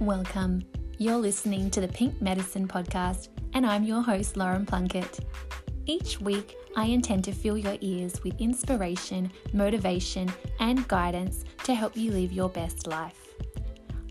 [0.00, 0.62] Welcome.
[0.96, 5.20] You're listening to the Pink Medicine Podcast, and I'm your host, Lauren Plunkett.
[5.84, 11.98] Each week, I intend to fill your ears with inspiration, motivation, and guidance to help
[11.98, 13.34] you live your best life.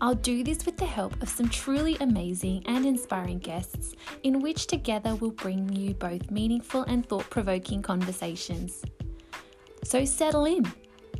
[0.00, 4.68] I'll do this with the help of some truly amazing and inspiring guests, in which
[4.68, 8.84] together we'll bring you both meaningful and thought provoking conversations.
[9.82, 10.72] So settle in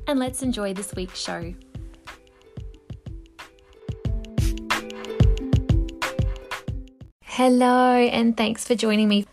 [0.07, 1.55] and let's enjoy this week's show.
[7.43, 9.25] Hello, and thanks for joining me.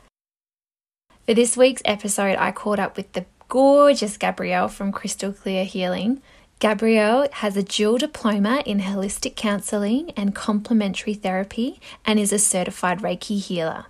[1.25, 6.21] For this week's episode, I caught up with the gorgeous Gabrielle from Crystal Clear Healing.
[6.59, 12.99] Gabrielle has a dual diploma in holistic counseling and complementary therapy and is a certified
[12.99, 13.87] Reiki healer.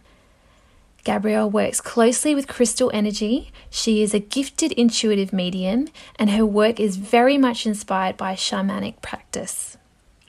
[1.03, 3.51] Gabrielle works closely with crystal energy.
[3.69, 8.99] She is a gifted intuitive medium, and her work is very much inspired by shamanic
[9.03, 9.77] practice.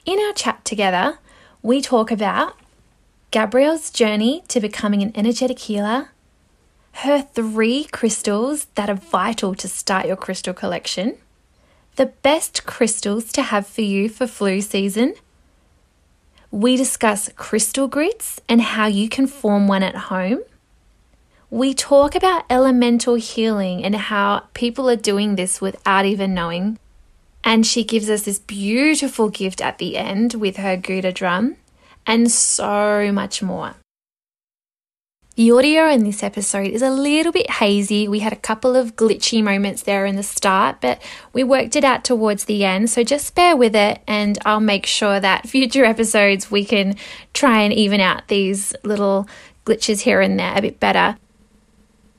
[0.05, 1.17] In our chat together,
[1.63, 2.53] we talk about
[3.31, 6.09] Gabrielle's journey to becoming an energetic healer,
[6.93, 11.15] her three crystals that are vital to start your crystal collection,
[11.95, 15.13] the best crystals to have for you for flu season.
[16.49, 20.41] We discuss crystal grids and how you can form one at home.
[21.51, 26.79] We talk about elemental healing and how people are doing this without even knowing.
[27.43, 31.57] And she gives us this beautiful gift at the end with her Guda drum
[32.05, 33.75] and so much more.
[35.39, 38.09] The audio in this episode is a little bit hazy.
[38.09, 41.85] We had a couple of glitchy moments there in the start, but we worked it
[41.85, 42.89] out towards the end.
[42.89, 46.97] So just bear with it, and I'll make sure that future episodes we can
[47.33, 49.29] try and even out these little
[49.65, 51.15] glitches here and there a bit better.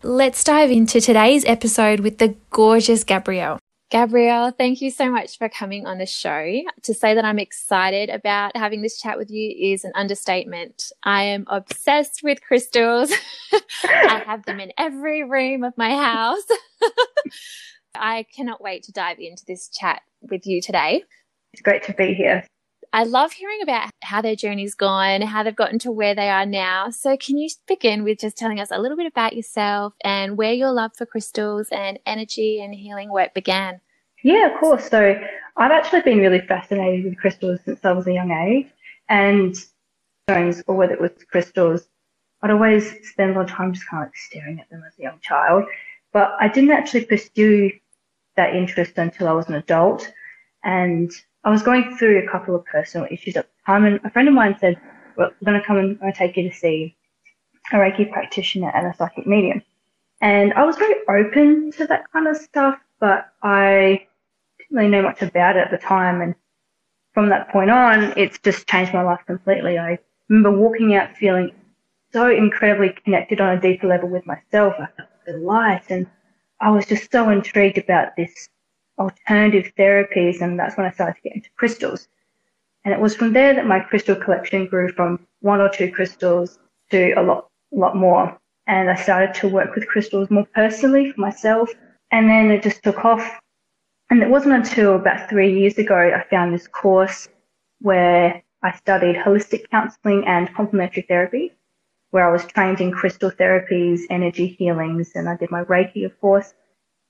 [0.03, 3.59] Let's dive into today's episode with the gorgeous Gabrielle.
[3.91, 6.63] Gabrielle, thank you so much for coming on the show.
[6.83, 10.93] To say that I'm excited about having this chat with you is an understatement.
[11.03, 13.13] I am obsessed with crystals.
[13.83, 16.45] I have them in every room of my house.
[17.97, 21.03] I cannot wait to dive into this chat with you today.
[21.53, 22.47] It's great to be here.
[22.93, 26.45] I love hearing about how their journey's gone, how they've gotten to where they are
[26.45, 26.91] now.
[26.91, 30.53] So, can you begin with just telling us a little bit about yourself and where
[30.53, 33.81] your love for crystals and energy and healing work began?
[34.25, 34.89] Yeah, of course.
[34.89, 35.15] So,
[35.57, 38.67] I've actually been really fascinated with crystals since I was a young age,
[39.09, 39.57] and
[40.29, 41.89] stones, or whether it was crystals,
[42.43, 44.99] I'd always spend a lot of time just kind of like staring at them as
[44.99, 45.65] a young child.
[46.13, 47.71] But I didn't actually pursue
[48.37, 50.13] that interest until I was an adult.
[50.65, 51.13] And
[51.45, 54.29] I was going through a couple of personal issues at the time, and a friend
[54.29, 54.79] of mine said,
[55.17, 56.97] well, "We're going to come and I'm going to take you to see
[57.73, 59.63] a Reiki practitioner and a psychic medium."
[60.21, 64.07] And I was very open to that kind of stuff, but I
[64.59, 66.21] didn't really know much about it at the time.
[66.21, 66.35] And
[67.15, 69.79] from that point on, it's just changed my life completely.
[69.79, 71.53] I remember walking out feeling
[72.13, 74.75] so incredibly connected on a deeper level with myself.
[74.79, 76.07] I felt the light, and
[76.61, 78.51] I was just so intrigued about this
[78.99, 82.09] alternative therapies, and that's when I started to get into crystals.
[82.85, 86.59] And it was from there that my crystal collection grew from one or two crystals
[86.91, 88.39] to a lot, lot more.
[88.67, 91.71] And I started to work with crystals more personally for myself.
[92.11, 93.39] And then it just took off.
[94.11, 97.29] And it wasn't until about three years ago I found this course
[97.81, 101.53] where I studied holistic counseling and complementary therapy,
[102.11, 106.19] where I was trained in crystal therapies, energy healings, and I did my Reiki, of
[106.21, 106.55] course.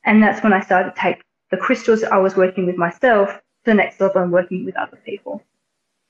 [0.04, 3.40] And that's when I started to take the crystals I was working with myself to
[3.64, 5.42] the next level and working with other people.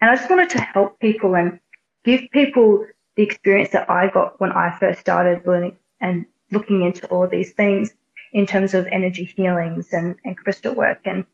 [0.01, 1.59] And I just wanted to help people and
[2.05, 2.87] give people
[3.17, 7.53] the experience that I got when I first started learning and looking into all these
[7.53, 7.93] things
[8.33, 11.25] in terms of energy healings and, and crystal work and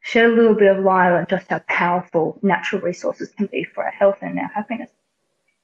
[0.00, 3.84] shed a little bit of light on just how powerful natural resources can be for
[3.84, 4.90] our health and our happiness.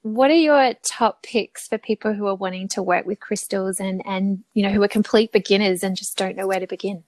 [0.02, 4.02] What are your top picks for people who are wanting to work with crystals and,
[4.04, 7.04] and you know who are complete beginners and just don't know where to begin?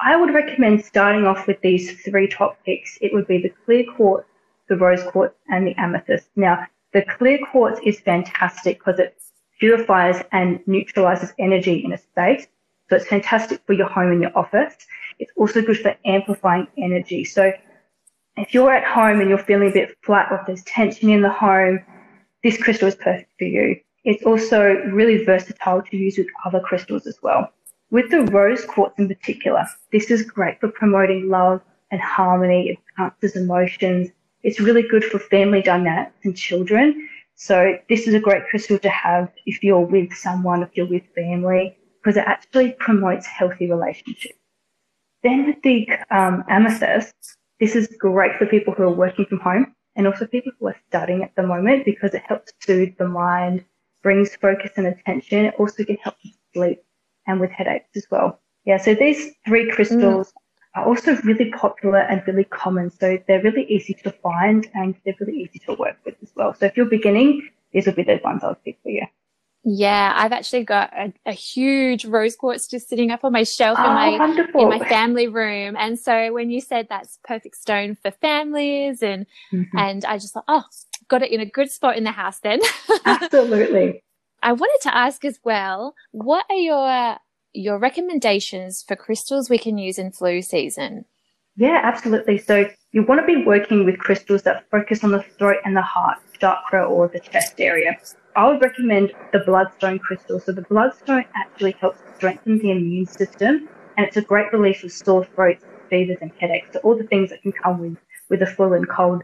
[0.00, 2.98] I would recommend starting off with these three top picks.
[3.00, 4.28] It would be the clear quartz,
[4.68, 6.28] the rose quartz, and the amethyst.
[6.36, 9.16] Now, the clear quartz is fantastic because it
[9.58, 12.46] purifies and neutralizes energy in a space.
[12.88, 14.74] So it's fantastic for your home and your office.
[15.18, 17.24] It's also good for amplifying energy.
[17.24, 17.52] So
[18.36, 21.30] if you're at home and you're feeling a bit flat or there's tension in the
[21.30, 21.80] home,
[22.42, 23.80] this crystal is perfect for you.
[24.04, 27.50] It's also really versatile to use with other crystals as well.
[27.94, 31.60] With the rose quartz in particular, this is great for promoting love
[31.92, 32.70] and harmony.
[32.70, 34.10] It enhances emotions.
[34.42, 37.08] It's really good for family dynamics and children.
[37.36, 41.04] So this is a great crystal to have if you're with someone, if you're with
[41.14, 44.40] family, because it actually promotes healthy relationships.
[45.22, 47.14] Then with the um, amethyst,
[47.60, 50.76] this is great for people who are working from home and also people who are
[50.88, 53.64] studying at the moment because it helps soothe the mind,
[54.02, 55.44] brings focus and attention.
[55.44, 56.82] It also can help with sleep
[57.26, 58.40] and with headaches as well.
[58.64, 60.32] Yeah, so these three crystals mm.
[60.74, 62.90] are also really popular and really common.
[62.90, 66.54] So they're really easy to find and they're really easy to work with as well.
[66.54, 69.06] So if you're beginning, these would be the ones I would pick for you.
[69.66, 73.78] Yeah, I've actually got a, a, huge rose quartz just sitting up on my shelf
[73.80, 74.60] oh, in my wonderful.
[74.60, 75.74] in my family room.
[75.78, 79.78] And so when you said that's perfect stone for families and mm-hmm.
[79.78, 80.64] and I just thought, oh,
[81.08, 82.60] got it in a good spot in the house then.
[83.06, 84.02] Absolutely.
[84.44, 87.16] I wanted to ask as well, what are your
[87.54, 91.06] your recommendations for crystals we can use in flu season?
[91.56, 92.36] Yeah, absolutely.
[92.36, 95.82] So you want to be working with crystals that focus on the throat and the
[95.82, 97.96] heart chakra or the chest area.
[98.36, 100.40] I would recommend the bloodstone crystal.
[100.40, 104.92] So the bloodstone actually helps strengthen the immune system and it's a great relief of
[104.92, 106.68] sore throats, fevers and headaches.
[106.74, 107.96] So all the things that can come with,
[108.28, 109.22] with a flu and cold.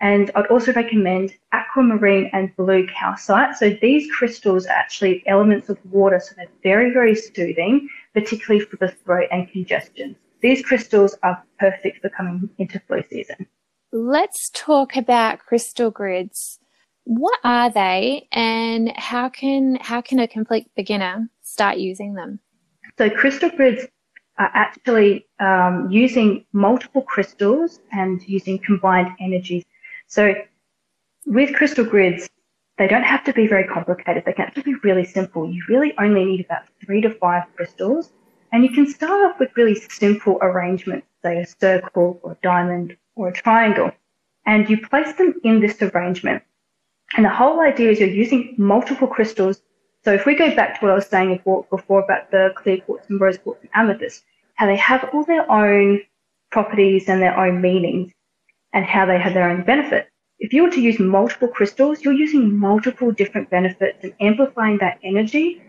[0.00, 3.56] And I'd also recommend aquamarine and blue calcite.
[3.56, 8.76] So these crystals are actually elements of water, so they're very, very soothing, particularly for
[8.76, 10.16] the throat and congestion.
[10.40, 13.46] These crystals are perfect for coming into flu season.
[13.92, 16.58] Let's talk about crystal grids.
[17.04, 22.38] What are they and how can how can a complete beginner start using them?
[22.96, 23.86] So crystal grids
[24.38, 29.64] are actually um, using multiple crystals and using combined energies
[30.10, 30.34] so
[31.24, 32.28] with crystal grids,
[32.78, 34.24] they don't have to be very complicated.
[34.26, 35.48] They can actually be really simple.
[35.48, 38.10] You really only need about three to five crystals.
[38.50, 42.96] And you can start off with really simple arrangements, say a circle or a diamond
[43.14, 43.92] or a triangle.
[44.46, 46.42] And you place them in this arrangement.
[47.16, 49.62] And the whole idea is you're using multiple crystals.
[50.02, 53.08] So if we go back to what I was saying before about the clear quartz
[53.08, 54.24] and rose quartz and amethyst,
[54.54, 56.00] how they have all their own
[56.50, 58.12] properties and their own meanings
[58.72, 60.08] and how they have their own benefit.
[60.38, 64.98] If you were to use multiple crystals, you're using multiple different benefits and amplifying that
[65.04, 65.62] energy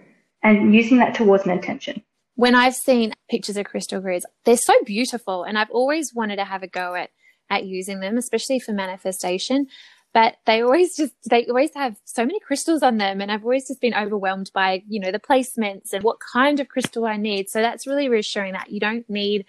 [0.44, 2.02] and using that towards an intention.
[2.36, 6.46] When I've seen pictures of crystal grids, they're so beautiful and I've always wanted to
[6.46, 7.10] have a go at,
[7.50, 9.68] at using them, especially for manifestation.
[10.14, 13.22] But they always just, they always have so many crystals on them.
[13.22, 16.68] And I've always just been overwhelmed by, you know, the placements and what kind of
[16.68, 17.50] crystal I need.
[17.50, 19.46] So that's really reassuring that you don't need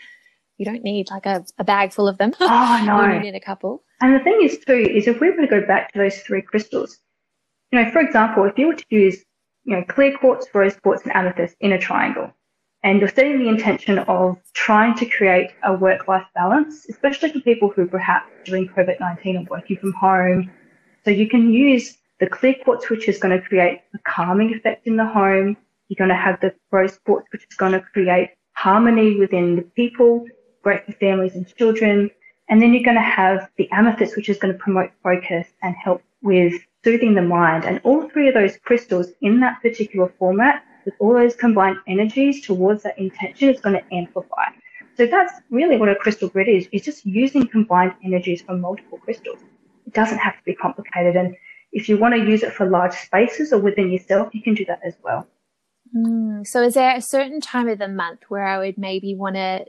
[0.62, 2.32] you don't need like a, a bag full of them.
[2.38, 3.04] Oh, no.
[3.14, 3.82] you need a couple.
[4.00, 6.40] And the thing is, too, is if we were to go back to those three
[6.40, 7.00] crystals,
[7.72, 9.24] you know, for example, if you were to use,
[9.64, 12.30] you know, clear quartz, rose quartz, and amethyst in a triangle,
[12.84, 17.68] and you're setting the intention of trying to create a work-life balance, especially for people
[17.74, 20.48] who perhaps during COVID-19 are working from home.
[21.04, 24.86] So you can use the clear quartz, which is going to create a calming effect
[24.86, 25.56] in the home.
[25.88, 29.62] You're going to have the rose quartz, which is going to create harmony within the
[29.62, 30.24] people
[30.62, 32.10] great for families and children.
[32.48, 35.74] And then you're going to have the amethyst, which is going to promote focus and
[35.74, 36.54] help with
[36.84, 37.64] soothing the mind.
[37.64, 42.44] And all three of those crystals in that particular format, with all those combined energies
[42.44, 44.46] towards that intention, is going to amplify.
[44.96, 48.98] So that's really what a crystal grid is, is just using combined energies from multiple
[48.98, 49.40] crystals.
[49.86, 51.16] It doesn't have to be complicated.
[51.16, 51.34] And
[51.72, 54.64] if you want to use it for large spaces or within yourself, you can do
[54.66, 55.26] that as well.
[55.96, 59.36] Mm, so is there a certain time of the month where I would maybe want
[59.36, 59.64] to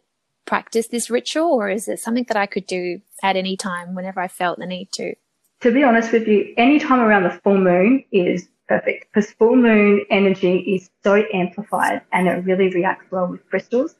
[0.46, 4.20] practice this ritual or is it something that I could do at any time whenever
[4.20, 5.16] I felt the need to?
[5.62, 9.56] To be honest with you, any time around the full moon is perfect because full
[9.56, 13.96] moon energy is so amplified and it really reacts well with crystals.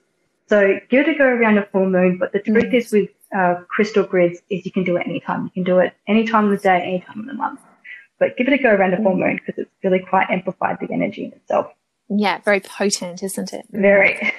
[0.48, 2.74] So give it a go around a full moon, but the truth mm.
[2.74, 5.46] is with uh, crystal grids is you can do it anytime.
[5.46, 7.62] You can do it any time of the day, any time of the month.
[8.20, 9.20] But give it a go around a full mm.
[9.20, 11.68] moon because it's really quite amplified the energy in itself.
[12.10, 13.66] Yeah, very potent, isn't it?
[13.72, 14.34] Very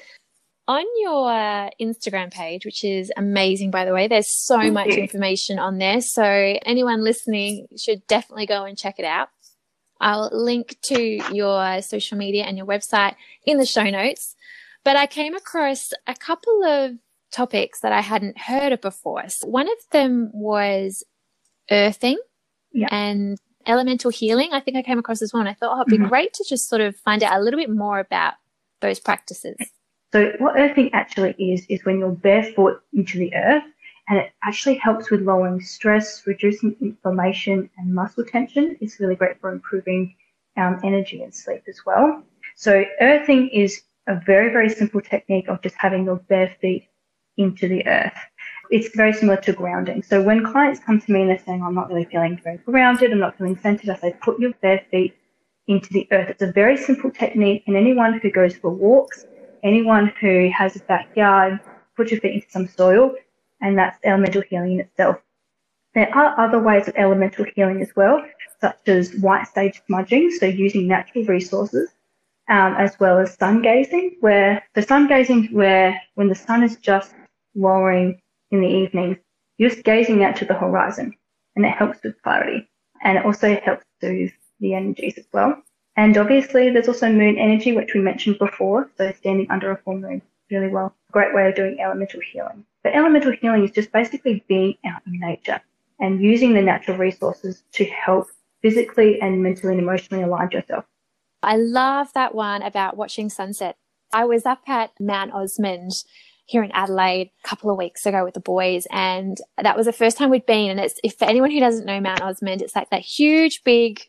[0.67, 5.59] on your uh, Instagram page, which is amazing, by the way, there's so much information
[5.59, 6.01] on there.
[6.01, 9.29] So anyone listening should definitely go and check it out.
[10.01, 11.01] I'll link to
[11.33, 14.35] your social media and your website in the show notes.
[14.85, 16.93] But I came across a couple of
[17.33, 19.25] topics that I hadn't heard of before.
[19.29, 21.05] So one of them was
[21.71, 22.19] earthing
[22.73, 22.89] yeah.
[22.91, 24.51] and elemental healing.
[24.53, 25.41] I think I came across as well.
[25.41, 26.09] And I thought, oh, it'd be mm-hmm.
[26.09, 28.35] great to just sort of find out a little bit more about
[28.81, 29.57] those practices.
[30.15, 33.65] So what earthing actually is, is when you're barefoot into the earth
[34.09, 38.77] and it actually helps with lowering stress, reducing inflammation and muscle tension.
[38.81, 40.15] It's really great for improving
[40.57, 42.23] um, energy and sleep as well.
[42.55, 46.87] So earthing is a very, very simple technique of just having your bare feet
[47.37, 48.17] into the earth.
[48.71, 50.05] It's very similar to grounding.
[50.05, 53.11] So when clients come to me and they're saying, I'm not really feeling very grounded,
[53.11, 55.17] I'm not feeling centered, I say, put your bare feet
[55.67, 56.31] into the earth.
[56.31, 59.27] It's a very simple technique and anyone who goes for walks
[59.65, 61.59] anyone who has a backyard,
[61.97, 63.15] put your feet into some soil,
[63.61, 65.17] and that's elemental healing in itself.
[65.95, 68.23] There are other ways of elemental healing as well,
[68.61, 71.89] such as white sage smudging, so using natural resources,
[72.49, 76.77] um, as well as sun gazing, where the sun gazing, where when the sun is
[76.77, 77.15] just
[77.55, 79.17] lowering in the evenings,
[79.57, 81.15] you're just gazing out to the horizon,
[81.57, 82.69] and it helps with clarity,
[83.03, 85.63] and it also helps soothe the energies as well.
[85.97, 89.99] And obviously, there's also moon energy, which we mentioned before, so standing under a full
[89.99, 90.95] moon really well.
[91.13, 92.65] Great way of doing elemental healing.
[92.83, 95.61] But elemental healing is just basically being out in nature
[96.01, 98.29] and using the natural resources to help
[98.63, 100.85] physically and mentally and emotionally align yourself.
[101.43, 103.77] I love that one about watching sunset.
[104.13, 106.05] I was up at Mount Osmond
[106.47, 109.93] here in Adelaide a couple of weeks ago with the boys, and that was the
[109.93, 110.71] first time we'd been.
[110.71, 114.03] And it's if for anyone who doesn't know Mount Osmond, it's like that huge, big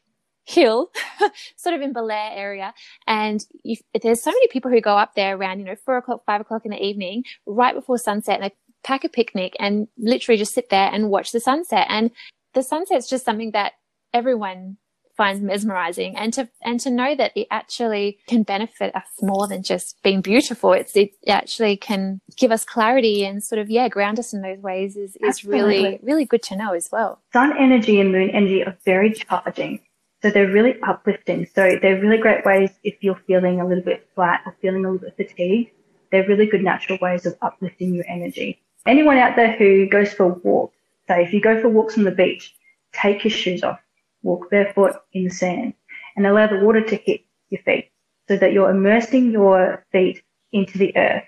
[0.45, 0.91] hill,
[1.57, 2.73] sort of in Belair area.
[3.07, 6.23] And you, there's so many people who go up there around, you know, four o'clock,
[6.25, 10.37] five o'clock in the evening, right before sunset, and they pack a picnic and literally
[10.37, 11.87] just sit there and watch the sunset.
[11.89, 12.11] And
[12.53, 13.73] the sunset's just something that
[14.13, 14.77] everyone
[15.17, 19.63] finds mesmerizing and to and to know that it actually can benefit us more than
[19.63, 24.19] just being beautiful it's it actually can give us clarity and sort of yeah ground
[24.19, 27.99] us in those ways is is really really good to know as well sun energy
[28.01, 29.79] and moon energy are very charging
[30.25, 34.09] so they're really uplifting so they're really great ways if you're feeling a little bit
[34.15, 35.69] flat or feeling a little bit fatigued
[36.11, 40.25] they're really good natural ways of uplifting your energy anyone out there who goes for
[40.25, 40.71] a walk,
[41.07, 42.55] say if you go for walks on the beach,
[42.93, 43.79] take your shoes off,
[44.23, 45.73] walk barefoot in the sand,
[46.15, 47.91] and allow the water to hit your feet
[48.27, 51.23] so that you're immersing your feet into the earth.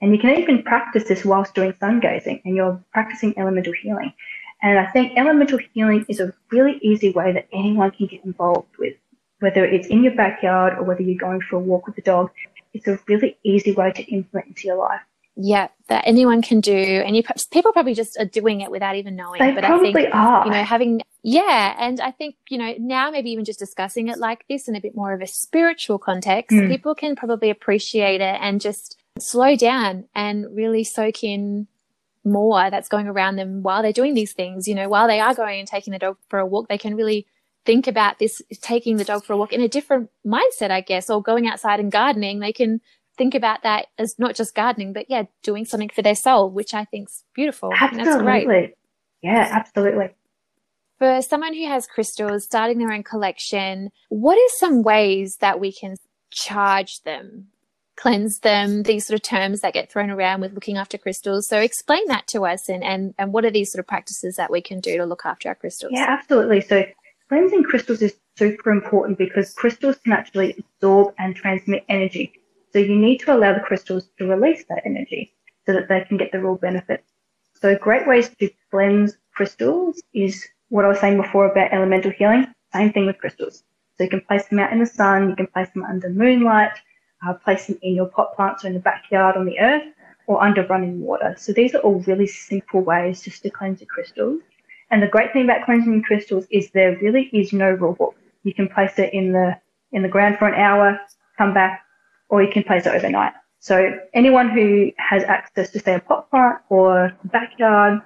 [0.00, 4.12] And you can even practice this whilst doing sun gazing and you're practicing elemental healing.
[4.62, 8.76] And I think elemental healing is a really easy way that anyone can get involved
[8.78, 8.94] with,
[9.40, 12.30] whether it's in your backyard or whether you're going for a walk with the dog.
[12.74, 15.00] It's a really easy way to implement into your life
[15.40, 17.22] yeah, that anyone can do, and you
[17.52, 19.38] people probably just are doing it without even knowing.
[19.38, 20.44] They but probably I think are.
[20.44, 24.18] you know having yeah, and I think you know now maybe even just discussing it
[24.18, 26.68] like this in a bit more of a spiritual context, mm.
[26.68, 31.68] people can probably appreciate it and just slow down and really soak in
[32.24, 34.66] more that's going around them while they're doing these things.
[34.66, 36.96] You know, while they are going and taking the dog for a walk, they can
[36.96, 37.26] really
[37.64, 41.10] think about this taking the dog for a walk in a different mindset, I guess,
[41.10, 42.40] or going outside and gardening.
[42.40, 42.80] They can
[43.16, 46.72] think about that as not just gardening, but yeah, doing something for their soul, which
[46.72, 47.70] I think's beautiful.
[47.78, 48.74] Absolutely.
[49.22, 50.10] Yeah, absolutely.
[50.98, 55.72] For someone who has crystals, starting their own collection, what are some ways that we
[55.72, 55.96] can
[56.30, 57.48] charge them,
[57.98, 61.48] cleanse them, these sort of terms that get thrown around with looking after crystals?
[61.48, 64.50] So explain that to us and, and, and what are these sort of practices that
[64.50, 65.92] we can do to look after our crystals?
[65.92, 66.60] Yeah, absolutely.
[66.60, 66.84] So
[67.28, 72.32] cleansing crystals is super important because crystals can actually absorb and transmit energy.
[72.72, 75.34] So you need to allow the crystals to release that energy
[75.66, 77.10] so that they can get the real benefits.
[77.54, 82.46] So great ways to cleanse crystals is what I was saying before about elemental healing.
[82.72, 83.64] Same thing with crystals.
[83.96, 86.70] So you can place them out in the sun, you can place them under moonlight,
[87.26, 89.84] uh, place them in your pot plants or in the backyard on the earth,
[90.26, 91.34] or under running water.
[91.38, 94.40] So these are all really simple ways just to cleanse your crystals.
[94.90, 98.14] And the great thing about cleansing crystals is there really is no rule book.
[98.44, 99.58] You can place it in the
[99.92, 100.98] in the ground for an hour,
[101.38, 101.82] come back,
[102.28, 103.32] or you can place it overnight.
[103.58, 108.02] So anyone who has access to say a pot plant or backyard,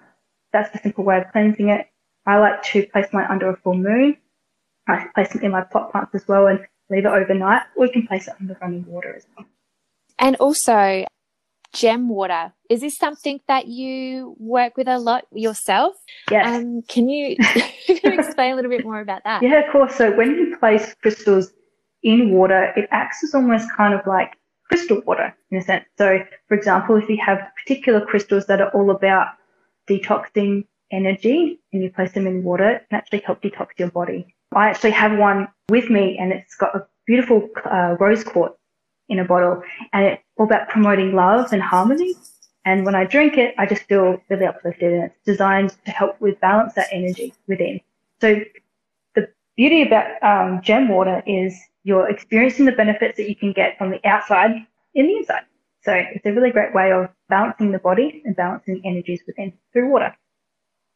[0.53, 1.89] that's a simple way of cleansing it.
[2.25, 4.17] I like to place mine under a full moon.
[4.89, 6.61] I place them in my pot plants as well and
[6.93, 9.47] leave it overnight, or you can place it under running water as well.
[10.19, 11.05] And also,
[11.73, 12.53] gem water.
[12.69, 15.95] Is this something that you work with a lot yourself?
[16.31, 16.47] Yes.
[16.47, 17.37] Um, can you
[17.87, 19.43] can you explain a little bit more about that?
[19.43, 19.95] Yeah, of course.
[19.95, 21.53] So when you place crystals
[22.03, 24.37] in water, it acts as almost kind of like
[24.69, 25.85] crystal water in a sense.
[25.99, 26.19] So,
[26.49, 29.29] for example, if you have particular crystals that are all about
[29.89, 34.35] detoxing energy and you place them in water, it can actually help detox your body.
[34.55, 38.57] I actually have one with me and it's got a beautiful uh, rose quartz
[39.09, 42.15] in a bottle and it's all about promoting love and harmony.
[42.65, 46.21] And when I drink it, I just feel really uplifted and it's designed to help
[46.21, 47.81] with balance that energy within.
[48.21, 48.41] So
[49.15, 53.77] the beauty about um, gem water is you're experiencing the benefits that you can get
[53.79, 54.53] from the outside
[54.95, 55.43] in the inside.
[55.83, 59.91] So it's a really great way of balancing the body and balancing energies within through
[59.91, 60.17] water.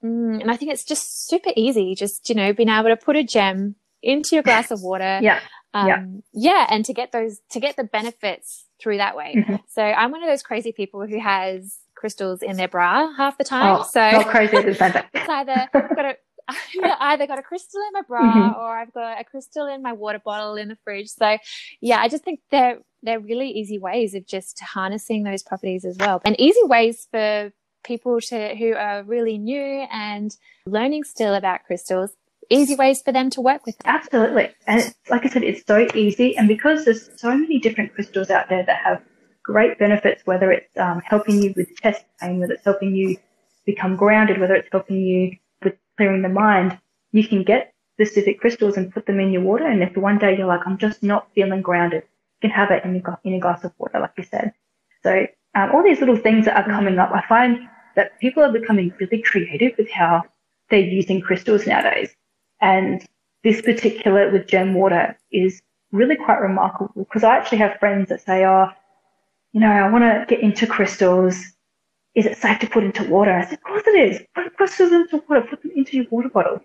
[0.07, 3.17] Mm, and I think it's just super easy, just, you know, being able to put
[3.17, 5.21] a gem into your glass of water.
[5.23, 5.41] yeah.
[5.75, 6.05] Um, yeah.
[6.33, 6.67] yeah.
[6.71, 9.35] And to get those, to get the benefits through that way.
[9.37, 9.57] Mm-hmm.
[9.69, 13.45] So I'm one of those crazy people who has crystals in their bra half the
[13.45, 13.81] time.
[13.81, 15.05] Oh, so not crazy at the same time.
[15.13, 16.17] it's either got a,
[16.49, 18.61] I either got a crystal in my bra mm-hmm.
[18.61, 21.09] or I've got a crystal in my water bottle in the fridge.
[21.09, 21.39] So
[21.81, 25.97] yeah, I just think they're they're really easy ways of just harnessing those properties as
[25.99, 26.21] well.
[26.25, 27.53] And easy ways for
[27.87, 32.11] people to who are really new and learning still about crystals,
[32.51, 33.95] easy ways for them to work with them.
[33.95, 34.51] Absolutely.
[34.67, 36.37] And like I said, it's so easy.
[36.37, 39.03] And because there's so many different crystals out there that have
[39.43, 43.17] great benefits, whether it's um, helping you with chest pain, whether it's helping you
[43.65, 46.79] become grounded, whether it's helping you with clearing the mind,
[47.13, 49.67] you can get specific crystals and put them in your water.
[49.67, 52.85] And if one day you're like, I'm just not feeling grounded, you can have it
[52.85, 54.53] in in a glass of water, like you said.
[55.03, 58.53] So um, all these little things that are coming up, I find that people are
[58.53, 60.23] becoming really creative with how
[60.71, 62.15] they're using crystals nowadays.
[62.61, 63.05] And
[63.43, 65.61] this particular with gem water is
[65.93, 68.69] really quite remarkable because I actually have friends that say, oh,
[69.53, 71.37] you know, I want to get into crystals.
[72.15, 73.33] Is it safe to put into water?
[73.33, 74.23] I said, of course it is.
[74.35, 75.47] Put crystals into water.
[75.49, 76.61] Put them into your water bottle.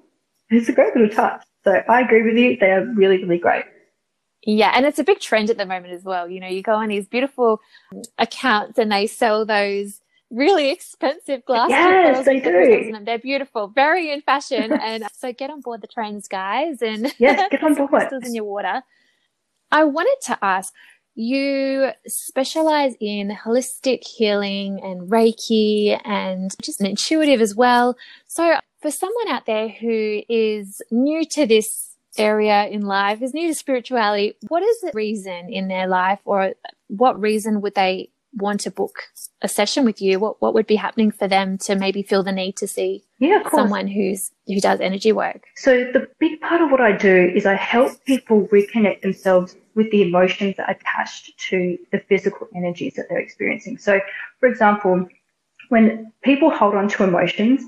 [0.49, 1.43] It's a great little touch.
[1.63, 2.57] So I agree with you.
[2.57, 3.65] They are really, really great.
[4.43, 6.27] Yeah, and it's a big trend at the moment as well.
[6.27, 7.61] You know, you go on these beautiful
[8.17, 10.00] accounts and they sell those
[10.31, 12.93] really expensive glass yes, they do.
[13.03, 14.71] They're beautiful, very in fashion.
[14.73, 17.89] and so get on board the trends, guys, and yes, get on board.
[17.89, 18.81] crystals in your water.
[19.71, 20.73] I wanted to ask,
[21.15, 27.97] you specialize in holistic healing and Reiki and just an intuitive as well.
[28.27, 33.47] So for someone out there who is new to this area in life, is new
[33.49, 36.53] to spirituality, what is the reason in their life or
[36.87, 38.95] what reason would they want to book
[39.41, 40.19] a session with you?
[40.19, 43.47] What what would be happening for them to maybe feel the need to see yeah,
[43.49, 45.43] someone who's who does energy work?
[45.55, 49.89] So the big part of what I do is I help people reconnect themselves with
[49.91, 53.77] the emotions that are attached to the physical energies that they're experiencing.
[53.77, 53.99] So
[54.39, 55.07] for example,
[55.69, 57.63] when people hold on to emotions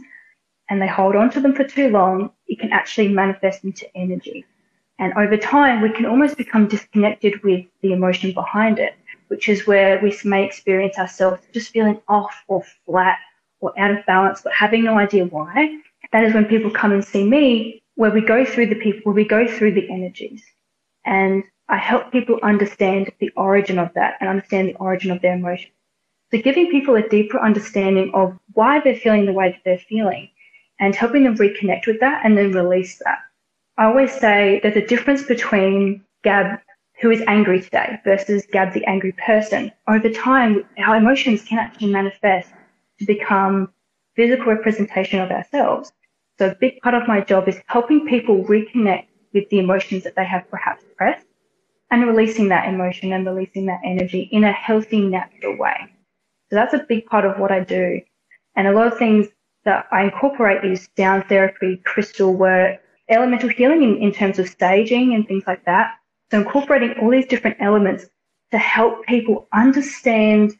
[0.69, 4.45] and they hold on to them for too long, it can actually manifest into energy.
[4.99, 8.93] And over time, we can almost become disconnected with the emotion behind it,
[9.33, 13.17] which is where we may experience ourselves just feeling off or flat
[13.61, 15.75] or out of balance, but having no idea why.
[16.11, 19.15] That is when people come and see me, where we go through the people, where
[19.15, 20.43] we go through the energies.
[21.03, 25.33] And I help people understand the origin of that and understand the origin of their
[25.33, 25.71] emotion.
[26.29, 30.29] So giving people a deeper understanding of why they're feeling the way that they're feeling
[30.79, 33.17] and helping them reconnect with that and then release that.
[33.79, 36.59] I always say there's a difference between Gab,
[37.01, 39.71] who is angry today, versus Gab, the angry person.
[39.87, 42.49] Over time, our emotions can actually manifest
[42.99, 43.73] to become
[44.15, 45.91] physical representation of ourselves.
[46.37, 50.15] So a big part of my job is helping people reconnect with the emotions that
[50.15, 51.25] they have perhaps suppressed
[51.91, 55.75] and releasing that emotion and releasing that energy in a healthy, natural way.
[56.49, 57.99] So that's a big part of what I do.
[58.55, 59.27] And a lot of things
[59.65, 62.79] that I incorporate is sound therapy, crystal work,
[63.09, 65.95] elemental healing in, in terms of staging and things like that.
[66.33, 68.07] So incorporating all these different elements
[68.49, 70.53] to help people understand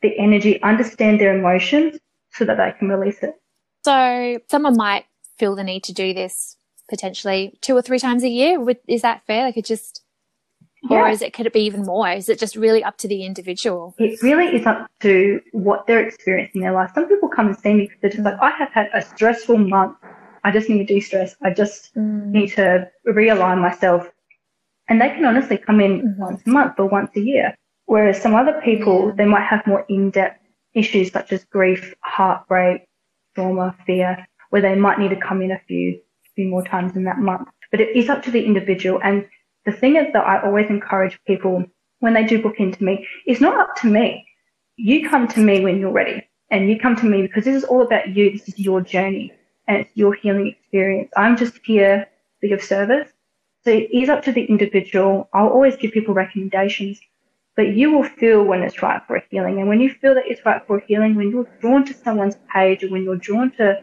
[0.00, 1.98] the energy, understand their emotions
[2.30, 3.34] so that they can release it.
[3.84, 6.56] So someone might feel the need to do this
[6.88, 8.64] potentially two or three times a year.
[8.86, 9.42] Is that fair?
[9.42, 10.04] Like it just
[10.88, 10.98] yeah.
[10.98, 12.08] Or is it, could it be even more?
[12.08, 13.96] Is it just really up to the individual?
[13.98, 16.92] It really is up to what they're experiencing in their life.
[16.94, 19.58] Some people come and see me because they're just like, I have had a stressful
[19.58, 19.96] month.
[20.44, 21.34] I just need to de-stress.
[21.42, 22.26] I just mm.
[22.26, 24.08] need to realign myself.
[24.88, 26.20] And they can honestly come in mm-hmm.
[26.20, 27.54] once a month or once a year.
[27.86, 30.42] Whereas some other people, they might have more in-depth
[30.74, 32.84] issues such as grief, heartbreak,
[33.34, 36.00] trauma, fear, where they might need to come in a few,
[36.34, 37.48] few more times in that month.
[37.70, 39.00] But it is up to the individual.
[39.02, 39.26] And
[39.64, 41.64] the thing is that I always encourage people
[42.00, 44.26] when they do book into me, it's not up to me.
[44.76, 47.64] You come to me when you're ready and you come to me because this is
[47.64, 48.30] all about you.
[48.30, 49.32] This is your journey
[49.66, 51.10] and it's your healing experience.
[51.16, 53.08] I'm just here to be of service.
[53.68, 55.28] So it is up to the individual.
[55.34, 56.98] I'll always give people recommendations,
[57.54, 59.58] but you will feel when it's right for a healing.
[59.58, 62.36] And when you feel that it's right for a healing, when you're drawn to someone's
[62.50, 63.78] page or when you're drawn to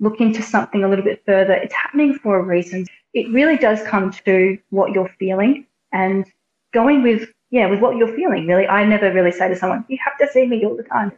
[0.00, 3.82] look into something a little bit further, it's happening for a reason it really does
[3.82, 6.24] come to what you're feeling and
[6.72, 8.66] going with, yeah, with what you're feeling, really.
[8.66, 11.12] I never really say to someone, you have to see me all the time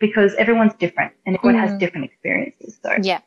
[0.00, 1.68] because everyone's different and everyone mm.
[1.68, 2.80] has different experiences.
[2.82, 3.20] So, yeah.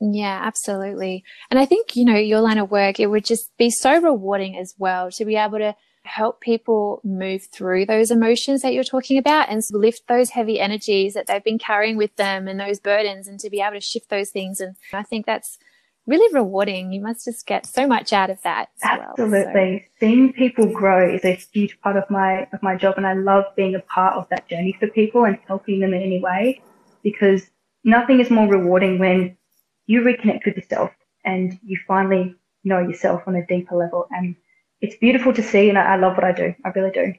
[0.00, 1.24] Yeah, absolutely.
[1.50, 4.56] And I think, you know, your line of work, it would just be so rewarding
[4.56, 9.18] as well to be able to help people move through those emotions that you're talking
[9.18, 13.26] about and lift those heavy energies that they've been carrying with them and those burdens
[13.26, 14.60] and to be able to shift those things.
[14.60, 15.58] And I think that's
[16.06, 16.92] really rewarding.
[16.92, 18.68] You must just get so much out of that.
[18.82, 19.44] Absolutely.
[19.52, 19.80] Well, so.
[19.98, 23.44] Seeing people grow is a huge part of my of my job and I love
[23.56, 26.60] being a part of that journey for people and helping them in any way
[27.02, 27.50] because
[27.82, 29.36] nothing is more rewarding when
[29.86, 30.90] you reconnect with yourself
[31.24, 34.34] and you finally know yourself on a deeper level and
[34.80, 36.54] it's beautiful to see and I, I love what I do.
[36.64, 37.14] I really do.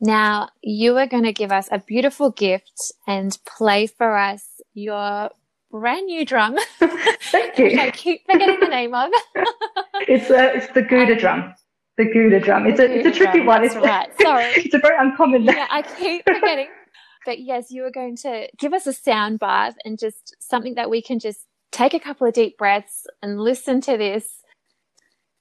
[0.00, 4.44] Now, you are going to give us a beautiful gift and play for us
[4.74, 5.30] your
[5.70, 6.56] brand new drum.
[6.80, 7.78] Thank you.
[7.80, 9.10] I keep forgetting the name of.
[10.08, 11.54] it's a, it's the Guda Um, drum.
[11.98, 12.66] The Guda drum.
[12.66, 13.64] It's a it's a tricky drum, one.
[13.64, 14.10] It's right.
[14.20, 14.44] Sorry.
[14.56, 15.56] It's a very uncommon name.
[15.56, 16.68] yeah, I keep forgetting.
[17.24, 20.90] But yes, you are going to give us a sound bath and just something that
[20.90, 24.42] we can just take a couple of deep breaths and listen to this.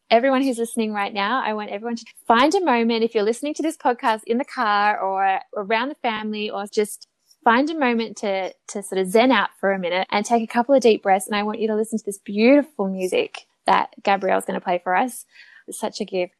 [0.09, 3.03] Everyone who's listening right now, I want everyone to find a moment.
[3.03, 7.07] If you're listening to this podcast in the car or around the family or just
[7.43, 10.51] find a moment to, to sort of zen out for a minute and take a
[10.51, 11.27] couple of deep breaths.
[11.27, 14.79] And I want you to listen to this beautiful music that Gabrielle's going to play
[14.83, 15.25] for us.
[15.67, 16.33] It's such a gift.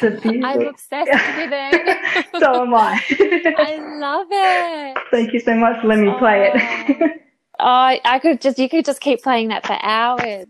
[0.00, 0.08] Beautiful.
[0.08, 0.44] It's a beautiful.
[0.62, 2.26] I'm obsessed with it.
[2.40, 3.00] so am I.
[3.58, 4.98] I love it.
[5.10, 7.20] Thank you so much for letting me play it.
[7.58, 7.64] Oh.
[7.66, 10.46] oh, I could just, you could just keep playing that for hours.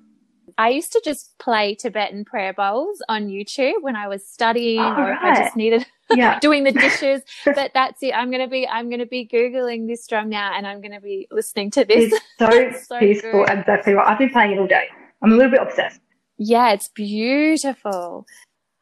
[0.59, 4.95] I used to just play Tibetan prayer bowls on YouTube when I was studying Oh,
[4.97, 6.39] or if I just needed yeah.
[6.41, 7.21] doing the dishes.
[7.45, 8.13] but that's it.
[8.15, 11.01] I'm going to be, I'm to be Googling this drum now and I'm going to
[11.01, 12.11] be listening to this.
[12.13, 13.45] It's so, So peaceful.
[13.45, 13.59] good.
[13.59, 14.09] Exactly right.
[14.09, 14.85] I've been playing it all day.
[15.23, 16.01] I'm a little bit obsessed.
[16.39, 18.27] Yeah, it's beautiful.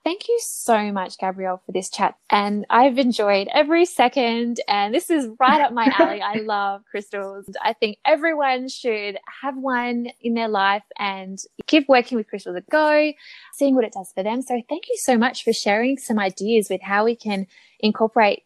[0.05, 2.15] Thank you so much, Gabrielle, for this chat.
[2.29, 4.61] And I've enjoyed every second.
[4.69, 6.21] And this is right up my alley.
[6.21, 7.47] I love crystals.
[7.63, 12.61] I think everyone should have one in their life and give working with crystals a
[12.71, 13.15] go,
[13.55, 14.43] seeing what it does for them.
[14.43, 17.47] So thank you so much for sharing some ideas with how we can
[17.81, 18.43] incorporate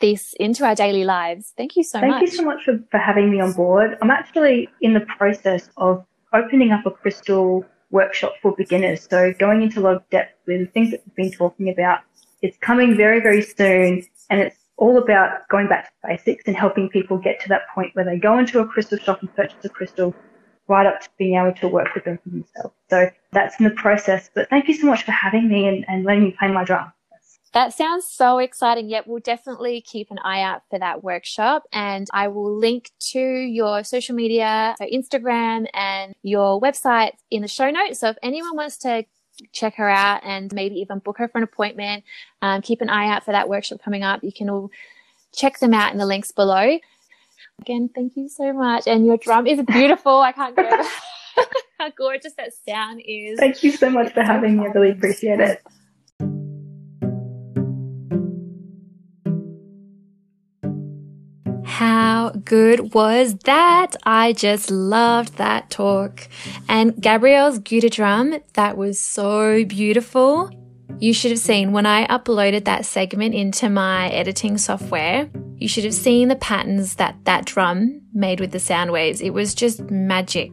[0.00, 1.52] this into our daily lives.
[1.58, 2.20] Thank you so Thank much.
[2.20, 3.98] Thank you so much for, for having me on board.
[4.00, 9.06] I'm actually in the process of opening up a crystal workshop for beginners.
[9.08, 12.00] So going into a lot of depth with the things that we've been talking about.
[12.40, 16.88] It's coming very, very soon and it's all about going back to basics and helping
[16.88, 19.68] people get to that point where they go into a crystal shop and purchase a
[19.68, 20.12] crystal
[20.66, 22.74] right up to being able to work with them for themselves.
[22.90, 24.30] So that's in the process.
[24.34, 26.92] But thank you so much for having me and, and letting me play my drum.
[27.52, 28.88] That sounds so exciting.
[28.88, 31.64] Yep, we'll definitely keep an eye out for that workshop.
[31.72, 37.48] And I will link to your social media, so Instagram and your website in the
[37.48, 37.98] show notes.
[37.98, 39.04] So if anyone wants to
[39.52, 42.04] check her out and maybe even book her for an appointment,
[42.40, 44.24] um, keep an eye out for that workshop coming up.
[44.24, 44.70] You can all
[45.34, 46.78] check them out in the links below.
[47.60, 48.86] Again, thank you so much.
[48.86, 50.20] And your drum is beautiful.
[50.20, 50.86] I can't get
[51.78, 53.38] how gorgeous that sound is.
[53.38, 54.64] Thank you so much for having me.
[54.64, 55.62] I really appreciate it.
[62.44, 63.96] Good was that?
[64.04, 66.28] I just loved that talk.
[66.68, 70.50] And Gabrielle's Guda drum, that was so beautiful.
[70.98, 75.84] You should have seen when I uploaded that segment into my editing software, you should
[75.84, 79.20] have seen the patterns that that drum made with the sound waves.
[79.20, 80.52] It was just magic.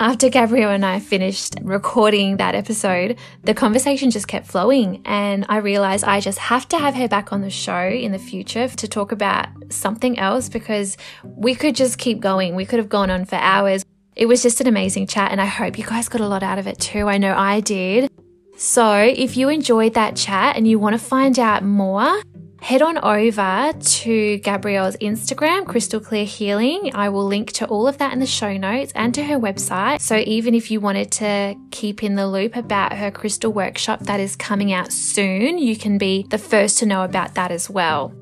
[0.00, 5.56] After Gabrielle and I finished recording that episode, the conversation just kept flowing, and I
[5.56, 8.86] realized I just have to have her back on the show in the future to
[8.86, 12.54] talk about something else because we could just keep going.
[12.54, 13.84] We could have gone on for hours.
[14.14, 16.60] It was just an amazing chat, and I hope you guys got a lot out
[16.60, 17.08] of it too.
[17.08, 18.08] I know I did.
[18.56, 22.22] So, if you enjoyed that chat and you want to find out more,
[22.60, 26.90] head on over to Gabrielle's Instagram, Crystal Clear Healing.
[26.94, 30.00] I will link to all of that in the show notes and to her website.
[30.00, 34.20] So even if you wanted to keep in the loop about her crystal workshop that
[34.20, 38.12] is coming out soon, you can be the first to know about that as well.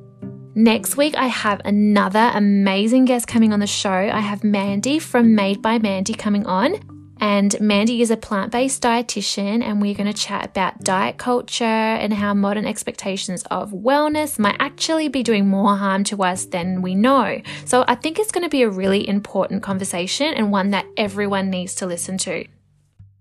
[0.55, 3.91] Next week, I have another amazing guest coming on the show.
[3.91, 6.96] I have Mandy from Made by Mandy coming on.
[7.21, 11.65] And Mandy is a plant based dietitian, and we're going to chat about diet culture
[11.65, 16.83] and how modern expectations of wellness might actually be doing more harm to us than
[16.83, 17.41] we know.
[17.65, 21.51] So I think it's going to be a really important conversation and one that everyone
[21.51, 22.47] needs to listen to.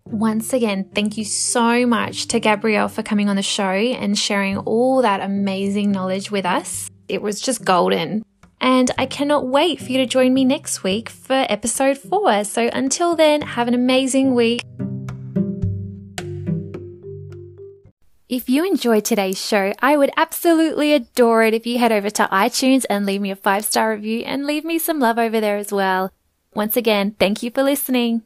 [0.08, 4.58] Once again, thank you so much to Gabrielle for coming on the show and sharing
[4.58, 6.91] all that amazing knowledge with us.
[7.08, 8.23] It was just golden.
[8.61, 12.43] And I cannot wait for you to join me next week for episode four.
[12.43, 14.63] So until then, have an amazing week.
[18.27, 22.27] If you enjoyed today's show, I would absolutely adore it if you head over to
[22.31, 25.57] iTunes and leave me a five star review and leave me some love over there
[25.57, 26.11] as well.
[26.53, 28.23] Once again, thank you for listening.